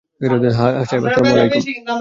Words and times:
হ্যাঁঁ 0.21 0.73
সাহেব, 0.85 1.03
আসসালাম 1.03 1.33
আলাইকুম। 1.35 1.63